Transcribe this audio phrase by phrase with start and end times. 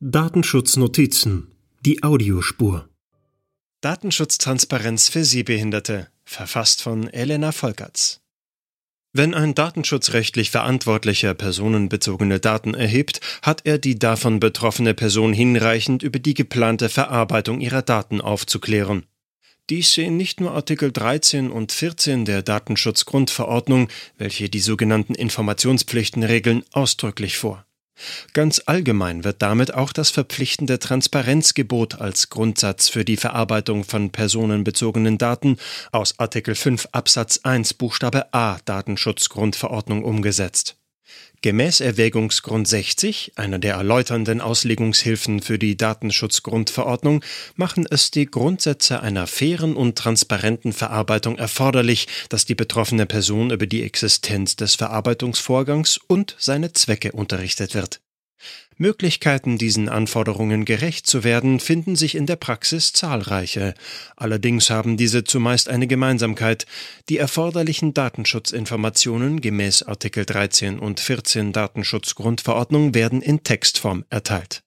[0.00, 1.48] Datenschutznotizen
[1.80, 2.88] Die Audiospur
[3.80, 8.20] Datenschutztransparenz für Sehbehinderte, verfasst von Elena Volkerts.
[9.12, 16.20] Wenn ein datenschutzrechtlich Verantwortlicher personenbezogene Daten erhebt, hat er die davon betroffene Person hinreichend über
[16.20, 19.04] die geplante Verarbeitung ihrer Daten aufzuklären.
[19.68, 26.62] Dies sehen nicht nur Artikel 13 und 14 der Datenschutzgrundverordnung, welche die sogenannten Informationspflichten regeln,
[26.70, 27.64] ausdrücklich vor.
[28.32, 35.18] Ganz allgemein wird damit auch das verpflichtende Transparenzgebot als Grundsatz für die Verarbeitung von personenbezogenen
[35.18, 35.56] Daten
[35.92, 40.77] aus Artikel 5 Absatz 1 Buchstabe a Datenschutzgrundverordnung umgesetzt.
[41.40, 49.28] Gemäß Erwägungsgrund 60, einer der erläuternden Auslegungshilfen für die Datenschutzgrundverordnung, machen es die Grundsätze einer
[49.28, 56.34] fairen und transparenten Verarbeitung erforderlich, dass die betroffene Person über die Existenz des Verarbeitungsvorgangs und
[56.38, 58.00] seine Zwecke unterrichtet wird.
[58.78, 63.74] Möglichkeiten, diesen Anforderungen gerecht zu werden, finden sich in der Praxis zahlreiche.
[64.16, 66.66] Allerdings haben diese zumeist eine Gemeinsamkeit.
[67.08, 74.62] Die erforderlichen Datenschutzinformationen gemäß Artikel 13 und 14 Datenschutzgrundverordnung werden in Textform erteilt.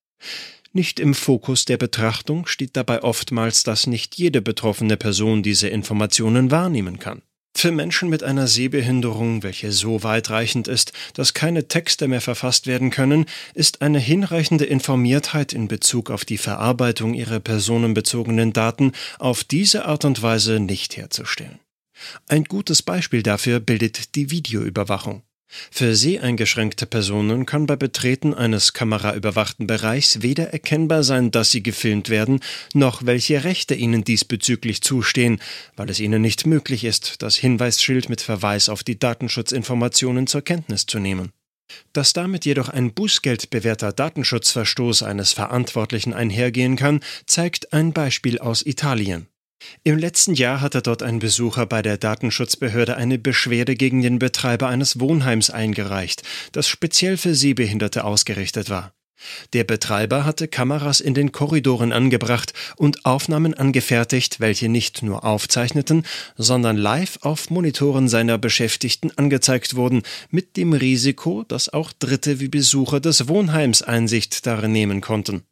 [0.74, 6.50] Nicht im Fokus der Betrachtung steht dabei oftmals, dass nicht jede betroffene Person diese Informationen
[6.52, 7.24] wahrnehmen kann.
[7.56, 12.90] Für Menschen mit einer Sehbehinderung, welche so weitreichend ist, dass keine Texte mehr verfasst werden
[12.90, 19.86] können, ist eine hinreichende Informiertheit in Bezug auf die Verarbeitung ihrer personenbezogenen Daten auf diese
[19.86, 21.60] Art und Weise nicht herzustellen.
[22.28, 25.24] Ein gutes Beispiel dafür bildet die Videoüberwachung.
[25.70, 32.10] Für seheingeschränkte Personen kann bei Betreten eines kameraüberwachten Bereichs weder erkennbar sein, dass sie gefilmt
[32.10, 32.40] werden,
[32.74, 35.42] noch welche Rechte ihnen diesbezüglich zustehen,
[35.76, 40.86] weil es ihnen nicht möglich ist, das Hinweisschild mit Verweis auf die Datenschutzinformationen zur Kenntnis
[40.86, 41.32] zu nehmen.
[41.94, 49.28] Dass damit jedoch ein bußgeldbewährter Datenschutzverstoß eines Verantwortlichen einhergehen kann, zeigt ein Beispiel aus Italien.
[49.84, 54.68] Im letzten Jahr hatte dort ein Besucher bei der Datenschutzbehörde eine Beschwerde gegen den Betreiber
[54.68, 58.94] eines Wohnheims eingereicht, das speziell für Sehbehinderte ausgerichtet war.
[59.54, 66.06] Der Betreiber hatte Kameras in den Korridoren angebracht und Aufnahmen angefertigt, welche nicht nur aufzeichneten,
[66.38, 72.50] sondern live auf Monitoren seiner Beschäftigten angezeigt wurden, mit dem Risiko, dass auch Dritte wie
[72.50, 75.44] Besucher des Wohnheims Einsicht darin nehmen konnten.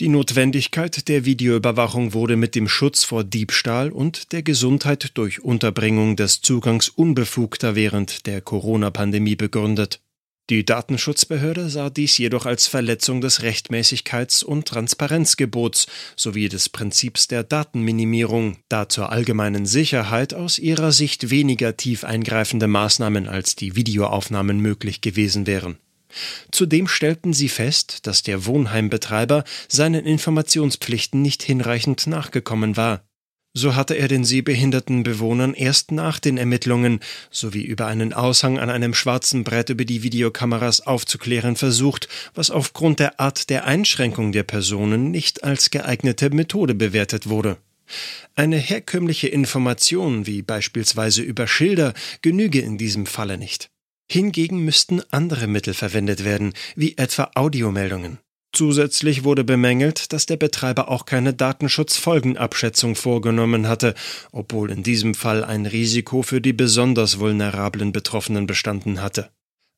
[0.00, 6.16] Die Notwendigkeit der Videoüberwachung wurde mit dem Schutz vor Diebstahl und der Gesundheit durch Unterbringung
[6.16, 10.00] des Zugangs Unbefugter während der Corona-Pandemie begründet.
[10.50, 15.86] Die Datenschutzbehörde sah dies jedoch als Verletzung des Rechtmäßigkeits- und Transparenzgebots
[16.16, 22.66] sowie des Prinzips der Datenminimierung, da zur allgemeinen Sicherheit aus ihrer Sicht weniger tief eingreifende
[22.66, 25.78] Maßnahmen als die Videoaufnahmen möglich gewesen wären.
[26.50, 33.04] Zudem stellten sie fest, dass der Wohnheimbetreiber seinen Informationspflichten nicht hinreichend nachgekommen war.
[33.54, 37.00] So hatte er den sehbehinderten Bewohnern erst nach den Ermittlungen
[37.30, 42.98] sowie über einen Aushang an einem schwarzen Brett über die Videokameras aufzuklären versucht, was aufgrund
[42.98, 47.58] der Art der Einschränkung der Personen nicht als geeignete Methode bewertet wurde.
[48.34, 51.92] Eine herkömmliche Information wie beispielsweise über Schilder
[52.22, 53.70] genüge in diesem Falle nicht.
[54.10, 58.18] Hingegen müssten andere Mittel verwendet werden, wie etwa Audiomeldungen.
[58.54, 63.94] Zusätzlich wurde bemängelt, dass der Betreiber auch keine Datenschutzfolgenabschätzung vorgenommen hatte,
[64.30, 69.30] obwohl in diesem Fall ein Risiko für die besonders vulnerablen Betroffenen bestanden hatte.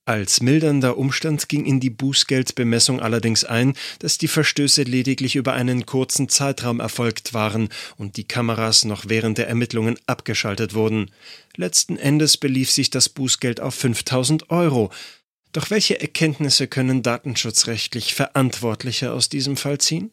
[0.07, 5.87] Als mildernder Umstand ging in die Bußgeldbemessung allerdings ein, dass die Verstöße lediglich über einen
[5.87, 11.11] kurzen Zeitraum erfolgt waren und die Kameras noch während der Ermittlungen abgeschaltet wurden.
[11.57, 14.91] Letzten Endes belief sich das Bußgeld auf 5000 Euro.
[15.53, 20.11] Doch welche Erkenntnisse können datenschutzrechtlich Verantwortliche aus diesem Fall ziehen?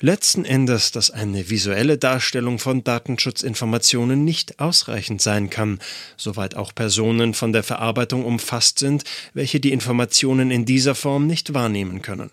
[0.00, 5.78] Letzten Endes, dass eine visuelle Darstellung von Datenschutzinformationen nicht ausreichend sein kann,
[6.16, 11.54] soweit auch Personen von der Verarbeitung umfasst sind, welche die Informationen in dieser Form nicht
[11.54, 12.30] wahrnehmen können.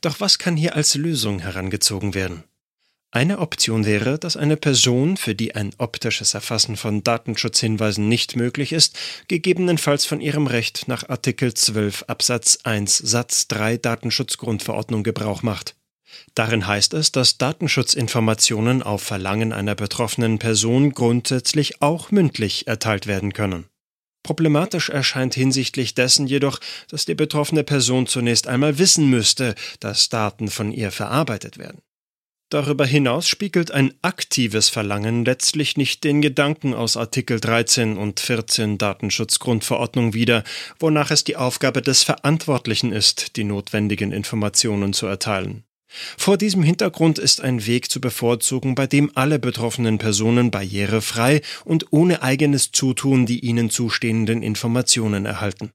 [0.00, 2.44] Doch was kann hier als Lösung herangezogen werden?
[3.10, 8.72] Eine Option wäre, dass eine Person, für die ein optisches Erfassen von Datenschutzhinweisen nicht möglich
[8.72, 15.77] ist, gegebenenfalls von ihrem Recht nach Artikel 12 Absatz 1 Satz 3 Datenschutzgrundverordnung Gebrauch macht.
[16.34, 23.32] Darin heißt es, dass Datenschutzinformationen auf Verlangen einer betroffenen Person grundsätzlich auch mündlich erteilt werden
[23.32, 23.66] können.
[24.22, 26.60] Problematisch erscheint hinsichtlich dessen jedoch,
[26.90, 31.80] dass die betroffene Person zunächst einmal wissen müsste, dass Daten von ihr verarbeitet werden.
[32.50, 38.78] Darüber hinaus spiegelt ein aktives Verlangen letztlich nicht den Gedanken aus Artikel 13 und 14
[38.78, 40.44] Datenschutzgrundverordnung wider,
[40.78, 45.64] wonach es die Aufgabe des Verantwortlichen ist, die notwendigen Informationen zu erteilen.
[46.16, 51.86] Vor diesem Hintergrund ist ein Weg zu bevorzugen, bei dem alle betroffenen Personen barrierefrei und
[51.90, 55.70] ohne eigenes Zutun die ihnen zustehenden Informationen erhalten.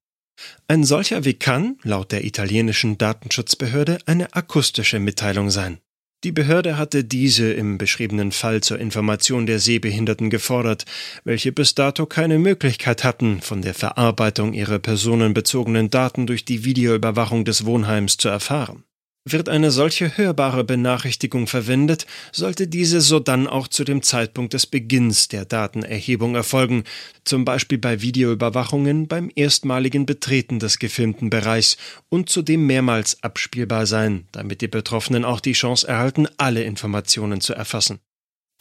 [0.68, 5.80] Ein solcher Weg kann, laut der italienischen Datenschutzbehörde, eine akustische Mitteilung sein.
[6.24, 10.86] Die Behörde hatte diese im beschriebenen Fall zur Information der Sehbehinderten gefordert,
[11.26, 17.44] welche bis dato keine Möglichkeit hatten, von der Verarbeitung ihrer personenbezogenen Daten durch die Videoüberwachung
[17.44, 18.86] des Wohnheims zu erfahren.
[19.26, 25.30] Wird eine solche hörbare Benachrichtigung verwendet, sollte diese sodann auch zu dem Zeitpunkt des Beginns
[25.30, 26.84] der Datenerhebung erfolgen,
[27.24, 31.78] zum Beispiel bei Videoüberwachungen beim erstmaligen Betreten des gefilmten Bereichs
[32.10, 37.54] und zudem mehrmals abspielbar sein, damit die Betroffenen auch die Chance erhalten, alle Informationen zu
[37.54, 38.00] erfassen.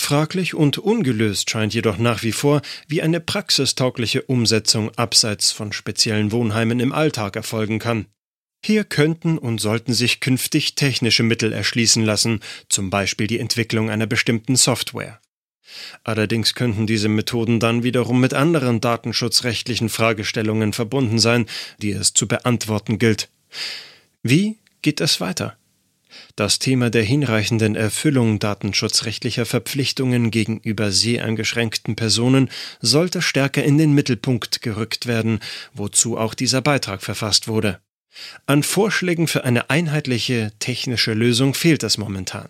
[0.01, 6.31] Fraglich und ungelöst scheint jedoch nach wie vor, wie eine praxistaugliche Umsetzung abseits von speziellen
[6.31, 8.07] Wohnheimen im Alltag erfolgen kann.
[8.65, 14.07] Hier könnten und sollten sich künftig technische Mittel erschließen lassen, zum Beispiel die Entwicklung einer
[14.07, 15.21] bestimmten Software.
[16.05, 21.47] Allerdings könnten diese Methoden dann wiederum mit anderen datenschutzrechtlichen Fragestellungen verbunden sein,
[21.81, 23.31] die es zu beantworten gilt.
[24.23, 25.57] Wie geht es weiter?
[26.37, 32.51] Das Thema der hinreichenden Erfüllung datenschutzrechtlicher Verpflichtungen gegenüber seheingeschränkten Personen
[32.81, 35.41] sollte stärker in den Mittelpunkt gerückt werden,
[35.73, 37.81] wozu auch dieser Beitrag verfasst wurde.
[38.47, 42.49] An Vorschlägen für eine einheitliche technische Lösung fehlt es momentan.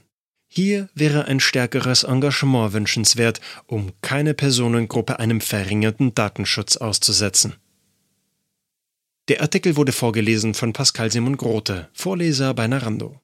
[0.48, 7.54] Hier wäre ein stärkeres Engagement wünschenswert, um keine Personengruppe einem verringerten Datenschutz auszusetzen.
[9.28, 13.21] Der Artikel wurde vorgelesen von Pascal Simon Grote, Vorleser bei Narando.